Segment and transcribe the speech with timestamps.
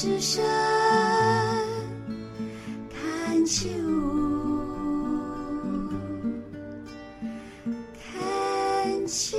[0.00, 0.42] 之声
[2.88, 3.68] 看秋，
[8.00, 9.36] 看秋。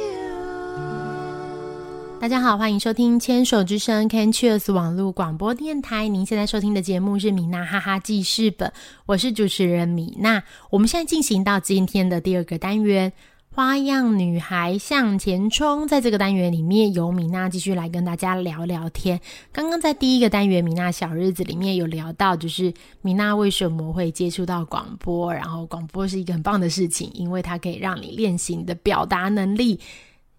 [2.20, 6.08] 大家好，欢迎收听牵手之声 Can Cheers 网络广播电台。
[6.08, 8.72] 您现在收听的节目是米娜哈哈记事本，
[9.08, 10.44] 我是主持人米娜。
[10.70, 13.12] 我们现在进行到今天的第二个单元——
[13.54, 15.86] 花样女孩向前冲。
[15.86, 19.20] 在这个单元里面，由米娜继续来跟大家聊聊天。
[19.52, 29.78] 刚刚在第一个单元《米娜小日子》里面有聊到，就是米娜为什么会接触到广播，然后广播是一个很棒的事情，因为它可以让你练习你的表达能力。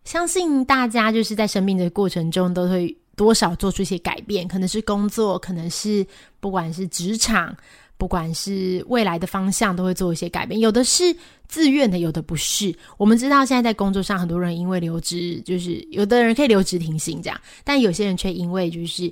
[0.04, 6.06] 相信大家就是在生病的过程中，都会多少做出一些改变，可能是工作，可能是
[6.40, 7.54] 不管是职场，
[8.02, 10.58] 不管是未来的方向，都会做一些改变。
[10.58, 11.14] 有的是
[11.46, 12.74] 自愿的，有的不是。
[12.96, 19.08] 我们知道现在在工作上，很多人因为留职，就是有的人可以留职停薪这样，但有些人却因为就是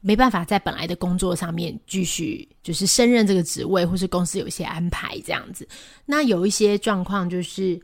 [0.00, 5.68] 没办法在本来的工作上面继续就是升任这个职位，或是公司有一些安排这样子。
[6.06, 7.78] 那有一些状况就是。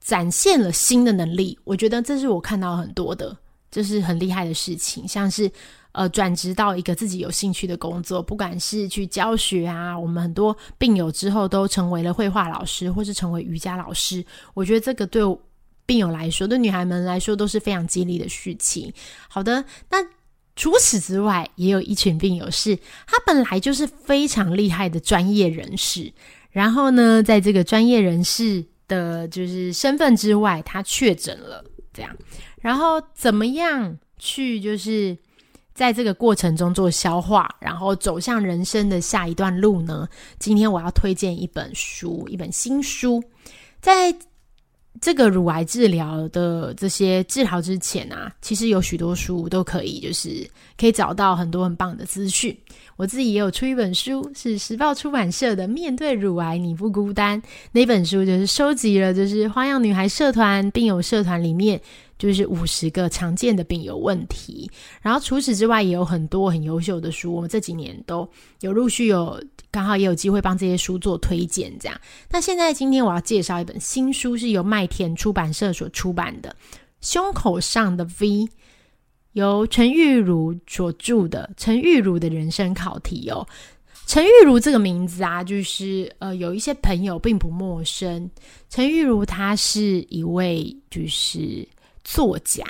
[0.00, 3.34] 展现了新的能力，我觉得这是我看到很多的，
[3.70, 5.08] 这是很厉害的事情。
[5.08, 5.50] 像是
[5.94, 14.22] 呃转职到一个自己有兴趣的工作，不管是去教学啊，我们很多病友之后都成为了绘画老师，或是成为瑜伽老师。
[14.52, 15.22] 我觉得这个对
[15.86, 18.92] 病友来说，对女孩们来说都是非常激励的事情。
[19.28, 19.98] 好的，那
[20.54, 26.12] 除此之外，也有一群病友是他本来就是非常厉害的专业人士，
[26.50, 28.66] 然后呢，在这个专业人士。
[28.86, 32.14] 的就是身份之外，他确诊了，这样，
[32.60, 35.16] 然后怎么样去就是
[35.74, 40.08] 在这个过程中做消化，然后走向人生的下一段路呢？
[40.38, 43.22] 今天我要推荐一本书，一本新书，
[43.80, 44.14] 在
[45.00, 50.48] 这个乳癌治疗的这些治疗之前啊，其实有许多书都可以，就是
[50.78, 52.56] 可以找到很多很棒的资讯。
[52.96, 57.42] 我自己也有出一本书，是时报出版社的《面对乳癌你不孤单》
[57.72, 61.80] 那本书，就是收集了就是花样女孩社团病友社团里面
[62.18, 64.70] 就是五十个常见的病友问题。
[65.02, 68.28] 然后除此之外，也有很多很优秀的书，我们这几年都
[68.60, 71.72] 有陆续有刚好也有机会帮这些书做推荐。
[71.78, 76.50] 这样，那现在今天我要介绍一本新书，是由麦田出版社所出版的
[77.00, 78.28] 《胸口上的 V》。
[79.32, 83.44] 由陈玉茹所著的陈玉茹的人生考题哦，
[84.06, 88.30] 陈玉茹这个名字啊，就是呃，有一些朋友并不陌生。
[88.70, 91.66] 陈玉茹她是一位就是
[92.04, 92.64] 作家，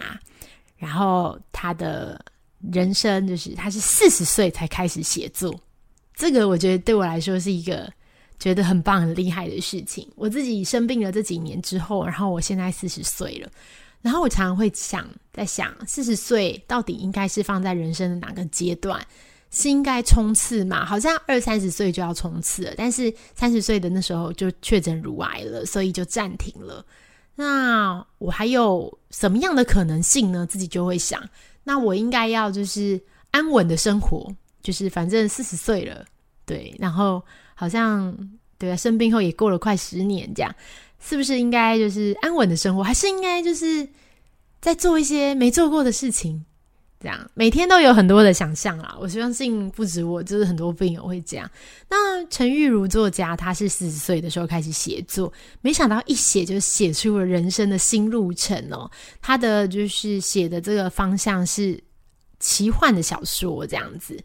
[0.76, 2.24] 然后他的
[2.72, 5.54] 人生就是他是四十岁才开始写作，
[6.14, 7.92] 这个我觉得对我来说是一个
[8.38, 10.08] 觉得很棒很厉害的事情。
[10.16, 13.50] 我自己生病了这几年之后，然后我现在四十岁了。
[14.00, 19.04] 然后我常常会想，在想四十岁到底应该是放在人生的哪个阶段？
[19.50, 20.84] 是应该冲刺嘛？
[20.84, 26.84] 好像二三十岁就要冲刺了，但是三十岁的那时候就确诊乳癌了，所以就暂停了。
[27.36, 30.46] 那我还有什么样的可能性呢？
[30.46, 31.22] 自己就会想，
[31.62, 33.00] 那我应该要就是
[33.30, 36.04] 安稳的生活，就是反正四十岁了，
[36.46, 37.22] 对，然后
[37.54, 38.16] 好像
[38.58, 40.54] 对啊，生病后也过了快十年这样。
[41.06, 43.86] 是不是应该就是安稳的生活，还是应该就是
[44.62, 46.42] 在做一些没做过的事情？
[47.04, 48.97] 这样每天都有很多的想象啦！
[48.98, 51.50] 我相信不止我，就是很多病友会这样。
[51.91, 58.91] 那陈玉如作家，他是四十岁的时候开始写作，没想到一写就写出了人生的新路程哦。
[59.20, 61.78] 他的就是写的这个方向是
[62.41, 64.19] 奇幻的小说这样子，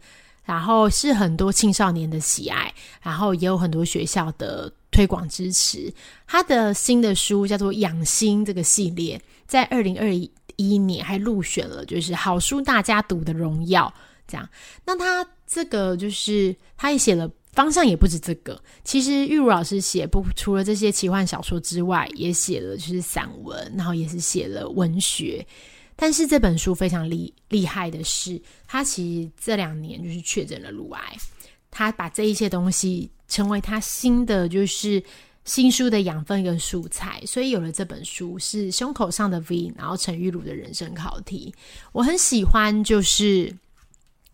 [0.45, 4.71] 然后是很多青少年的喜爱，然后也有很多学校的。
[4.91, 5.93] 推广支持
[6.25, 10.29] 他的新的书叫做《养心》这个系列，在二零二一
[10.67, 13.93] 一年还入选了，就是好书大家读的荣耀。
[14.27, 14.47] 这样，
[14.85, 18.61] 那他这个就是他也写了方向也不止这个。
[18.83, 25.45] 其实玉茹老师写不除了这些奇幻小说之外，也写了就是散文，然后也是写了文学。
[25.95, 31.17] 但是这本书非常厉厉害的是，他其实这两年就是确诊了乳癌，
[31.71, 33.09] 他把这一些东西。
[33.29, 35.03] 成为他新的就是
[35.49, 41.51] 新书的养分跟素材，所以有了这本书是胸口上的 V，然后陈玉茹的人生考题，
[41.91, 43.51] 我很喜欢，就是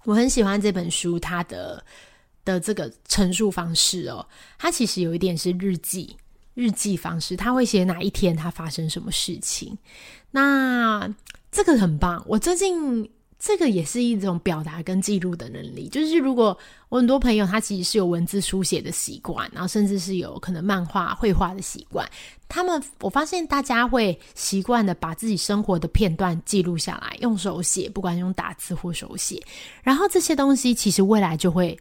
[0.03, 1.81] 我很喜欢这本书它的
[2.43, 4.27] 的这个陈述方式哦，
[4.59, 6.13] 它其实有一点是日记
[6.53, 9.77] 日记方式，他会写哪一天他发生什么事情，
[10.31, 11.09] 那
[11.49, 13.09] 这个很棒，我最近。
[13.37, 15.87] 这个也是一种表达跟记录的能力。
[15.89, 16.57] 就是如果
[16.89, 22.09] 我很多朋友他其实是有文字书写的习惯，然后甚至是有可能漫画绘画的习惯，
[22.47, 29.41] 他们我发现大家会习惯的把自己生活的片段记录下来，用手写，不管用打字或手写，
[29.83, 31.77] 然后这些东西其实未来就会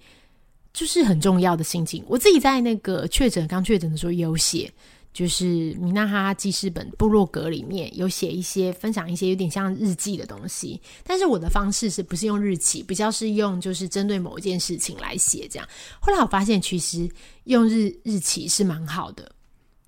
[0.72, 2.04] 就是很重要的心情。
[2.08, 4.70] 我自己在那个确诊刚确诊的时候也有写。
[5.14, 5.44] 就是
[5.80, 15.66] 米娜哈哈记事本部落格里面有写一些分享一些有点像日记的东西，但是我的方式是不是用日期，比较是用就是针对某一件事情来写这样。
[16.00, 17.08] 后来我发现其实
[17.44, 19.32] 用日日期是蛮好的，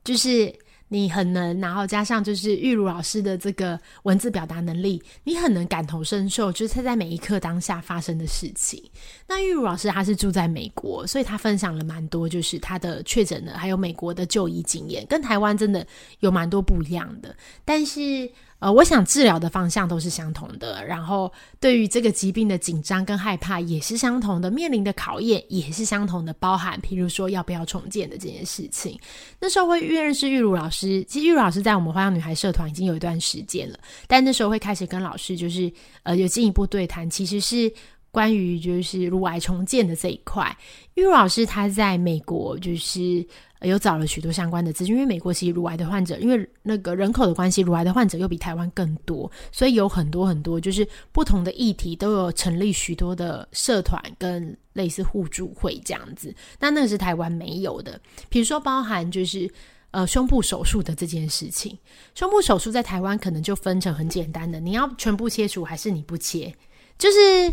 [0.02, 0.54] 就是。
[0.88, 8.82] 你很能，然后加上就是玉茹老师的这个文字表达能力，你很能感同身受，就是他在每一刻当下发生的事情。
[9.26, 15.86] 那玉茹老师他是住在美国，所以他分享了蛮多，就是他的确诊的，还有美国的就医经验，跟台湾真的
[16.20, 17.34] 有蛮多不一样的。
[17.64, 18.30] 但是。
[18.58, 21.30] 呃，我想治疗的方向都是相同的，然后
[21.60, 28.98] 对于这个疾病的紧张跟害怕也是相同的，面临的考验也是相同的，包含譬如说要不要重建的这件事情。
[29.38, 35.70] 那时候会认识玉茹老师，其实玉茹老师在我们花样女孩社团已经有一段时间了，但那时候会开始跟老师就是
[36.02, 37.70] 呃有进一步对谈，其实是
[38.16, 40.56] 关于就是乳癌重建的这一块。
[40.94, 43.26] 玉茹老师他在美国就是。
[43.62, 56.32] 有找了许多相关的资讯，因为美国其实乳癌的患者，因为那个人口的关系，乳癌的患者又比台湾更多，所以有很多很多就是不同的议题都有成立许多的社团跟类似互助会这样子。
[56.60, 57.98] 那那个是台湾没有的，
[58.28, 59.50] 比如说包含就是
[59.90, 61.76] 呃胸部手术的这件事情，
[62.14, 66.54] 胸部手术在台湾可能就分成很简单的，你要全部切除还是你不切，
[66.98, 67.52] 就是。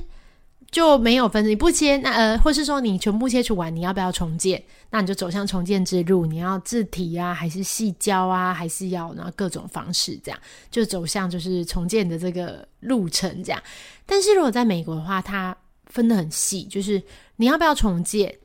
[0.71, 4.63] 就没有分，你不切那呃，或是说你全部切除完，你要不要重建？
[4.89, 6.25] 那你就走向重建之路。
[6.25, 10.39] 你要自体啊，还是细胶啊，还是要然后各种方式这样，
[10.71, 13.61] 就走向就是重建的这个路程这样。
[14.05, 15.55] 但是如果在美国的话，它
[15.85, 17.01] 分得很细，就是
[17.35, 18.35] 你要不要重建？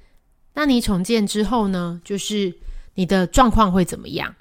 [0.55, 2.55] 那你重建之后呢，就是
[2.94, 4.35] 你的状况会怎么样？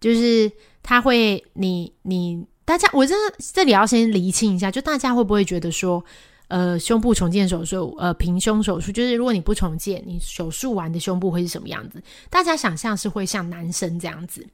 [0.00, 0.50] 就是
[0.82, 6.04] 他会你你大家，我真的这里要先厘清一下，就大家会不会觉得说？
[6.48, 12.02] 呃，胸部重建手术，呃，平胸手术，就是如果你不重建，你手术完的胸部会是什么样子？
[12.30, 14.46] 大家想象是会像男生这样子，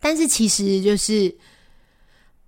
[0.00, 1.34] 但是其实就是，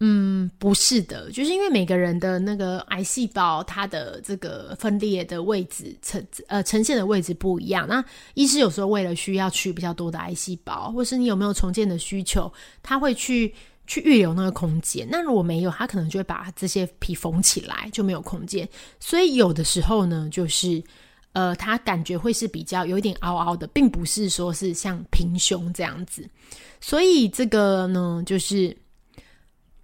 [0.00, 7.88] 嗯，不是的，就是因为每个人的那个癌细胞，它的这个分裂的位置呈呃呈现的位置不一样。
[7.88, 8.04] 那
[8.34, 12.52] 医师有时候为了需要取比较多的癌细胞，或是你有没有重建的需求，
[12.82, 13.54] 他会去。
[13.90, 18.68] 去预留那个空间，那如果没有，他可能就会把这些皮缝起来，就没有空间。
[19.00, 20.80] 所以有的时候呢，就是
[21.32, 26.24] 呃，他感觉会是比较有一点凹凹的，并不是说是像平胸这样子。
[26.80, 28.76] 所以这个呢，就是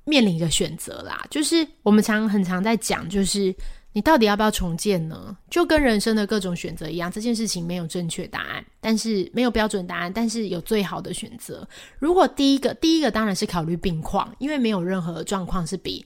[0.05, 3.53] 面临一个选择啦，就是我们常很常在讲，就是。
[3.97, 5.35] 你到底要不要重建呢？
[5.49, 11.67] 就跟人生的各种选择一样，这件事情没有正确答案，但是没有标准答案，但是有最好的选择。
[11.99, 16.05] 如果第一个，第一个当然是考虑病况，因为没有任何状况是比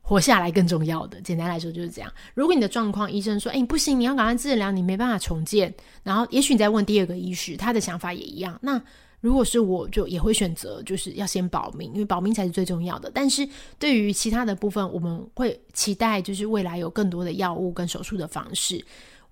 [0.00, 1.20] 活下来更重要的。
[1.20, 2.12] 简单来说就是这样。
[2.34, 5.72] 如果你的状况，医生说，哎，不行，你要赶快治疗，你没办法重建，
[6.02, 8.82] 然后也许你再问第二个医师，他的想法也一样，那。
[9.22, 13.08] 如果是我，就也会选择就是要先保命，因为保命才是最重要的。
[13.14, 13.48] 但是
[13.78, 18.84] 对于其他的部分，我们会期待就是未来有更多的药物跟手术的方式。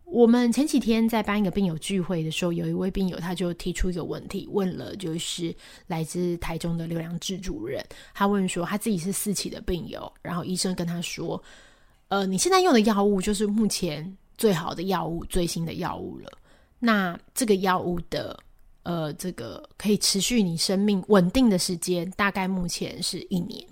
[0.04, 5.52] 我们前几天在帮一个病友聚会的时候，有一位病友他就提出一个问题，问了就是
[5.88, 11.42] 来自台中的刘良志主任，他问说他自己是四期的病友，然后医生跟他说，
[12.06, 16.30] 呃，你现在用的药物就是目前最好的药物、最新的药物了。
[16.78, 18.38] 那这个药物的。
[18.82, 23.62] 呃，这个可以持续你生命稳定的时间，大概目前是一年，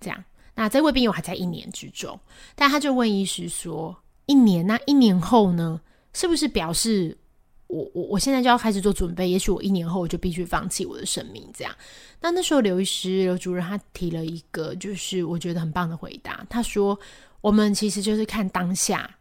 [0.00, 0.24] 这样。
[0.54, 2.18] 那这位病友还在一年之中，
[2.54, 5.80] 但他就问医师说：“一年，那一年后呢？
[6.14, 7.14] 是不是表示
[7.66, 9.28] 我我我现在就要开始做准备？
[9.28, 11.46] 也许我一年后我就必须放弃我的生命？
[11.52, 11.74] 这样？”
[12.22, 16.46] 那那时候刘医师刘主任他提了一个，就是我觉得很棒的回答。
[16.48, 16.98] 他说
[17.42, 19.18] ：“我们其实就是看当下。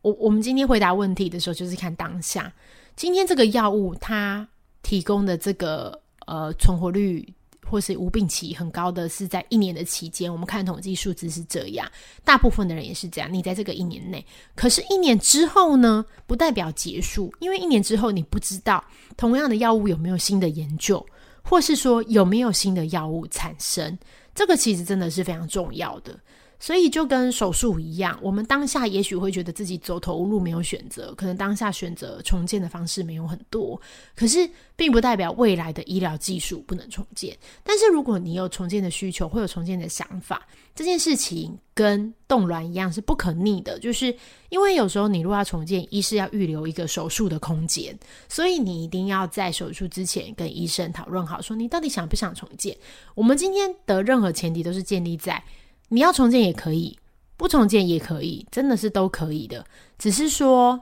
[0.00, 2.52] 我我们今天回答问题的时候，就是看当下。”
[2.96, 4.48] 今天这个药物它
[4.82, 7.30] 提供的这个呃存活率
[7.68, 11.86] 或是无病期很高的是在一年的期间，我们看统计数字是这样，
[12.24, 13.30] 大部分的人也是这样。
[13.30, 14.24] 你在这个一年内，
[14.54, 18.82] 可是，一年之后呢，不代表结束，因为一年之后你不知道
[19.16, 21.04] 同样的药物有没有新的研究，
[21.42, 23.98] 或是说有没有新的药物产生，
[24.34, 26.18] 这个其实真的是非常重要的。
[26.58, 33.80] 所以就跟手术一样，我们当下也许会觉得自己走投无路，没有选择，可能当下选择重建的方式没有很多，
[34.14, 37.36] 可是并不代表未来的医疗技术不能重建。
[37.62, 44.14] 但是如果你有重建的需求，会有重建的想法，这件事情跟冻卵一样是不可逆的，就是
[44.48, 47.96] 因为有时候你如果要重建，医师要预留一个手术的空间，
[48.28, 52.74] 所以你一定要在手术之前跟医生讨论好，说你到底想不想重建。
[53.14, 55.42] 我们今天的任何前提都是建立在。
[55.88, 56.98] 你要重建也可以，
[57.36, 59.64] 不重建也可以，真的是都可以的。
[59.98, 60.80] 只是说，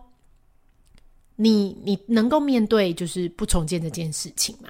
[1.36, 4.68] 你你能够面对就是不重建这件事情嘛？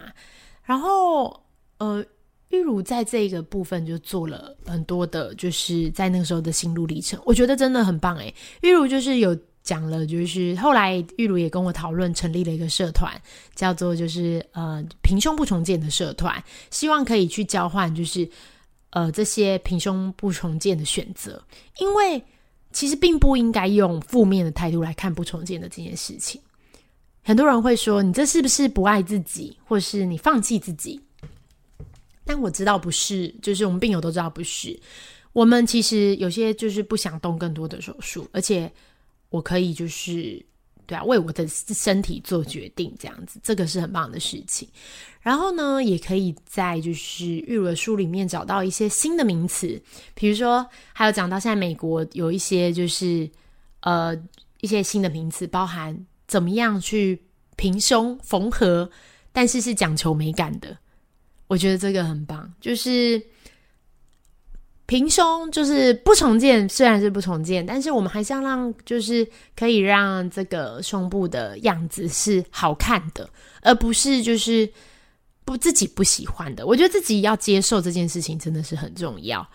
[0.64, 1.40] 然后，
[1.78, 2.04] 呃，
[2.48, 8.34] 玉茹在这个部分就做了很多的，就是在那个时候的心路历程，我觉得真的很棒诶。
[8.62, 13.12] 玉茹就是有讲了，就是后来玉茹也跟我讨论，成立了一个社团，
[13.54, 18.28] 叫做就是呃平胸不重建的社团，希望可以去交换，就是。
[18.94, 21.44] 呃，这些平胸不重建的选择，
[21.80, 22.22] 因为
[22.70, 26.40] 其实并不应该用负面的态度来看不重建的这件事情。
[27.20, 31.00] 很多人会说，你这是不是不爱自己，或是你放弃自己？
[32.24, 34.78] 但我知道不是，就是我们病友都知道不是。
[35.32, 38.70] 我们其实有些就是不想动更多的手术，而且
[39.28, 40.40] 我可以就是
[40.86, 44.68] 对啊，为我的身体做决定，这样子，这个是很棒的事情。
[45.20, 49.80] 然后呢，也可以在就是育儿书里面找到一些新的名词，
[50.14, 53.28] 比如说还有讲到现在美国有一些就是
[53.80, 54.14] 呃
[54.60, 57.22] 一些新的名词，包含怎么样去
[57.56, 58.90] 平胸缝合，
[59.32, 60.76] 但是是讲求美感的。
[61.46, 63.22] 我觉得这个很棒，就是
[64.86, 69.26] 平胸就是不重建，虽然是不重建，但是我们还是要让就是
[69.56, 73.28] 可以让这个胸部的样子是好看的，
[73.62, 74.70] 而不是就是。
[75.46, 79.46] 不自己不喜欢的，我觉得自己要接受这件事情真的是很重要。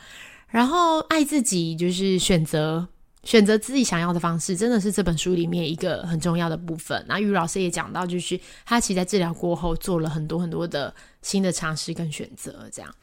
[0.47, 2.87] 然后爱自己，就是选择
[3.23, 7.03] 选择自己想要的方式，真的是这本书里面一个很重要的部分。
[7.07, 10.93] 那于老师也讲到，就是他其实在治疗过后做了很多很多的
[11.23, 12.69] 新的尝试跟选择。
[12.71, 12.95] 这样，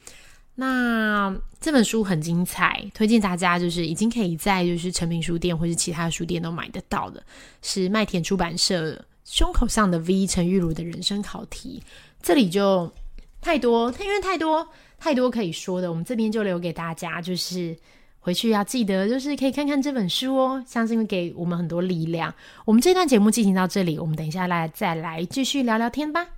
[0.58, 7.22] 那这本书很精彩，推荐大家就是已经可以在就是成品书店或是其他书店都买得到的，
[7.60, 11.82] 是麦田出版社胸口上的 V 陈玉茹的人生考题。
[12.22, 12.90] 这里就
[13.40, 14.66] 太多，因为太多
[14.98, 17.76] 太多可以说的，我们这边就留给大家，就是
[18.18, 22.34] 回去要记得，就是可以看看这本书哦，相信会给我们很多力量。
[22.64, 26.35] 我们这段节目进行到这里，我们等一下来再来继续聊聊天吧。